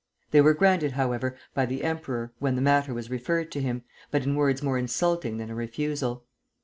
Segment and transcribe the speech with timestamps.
[0.31, 4.23] They were granted, however, by the emperor, when the matter was referred to him, but
[4.23, 6.25] in words more insulting than a refusal.